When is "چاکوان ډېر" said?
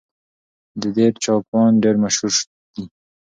1.23-1.95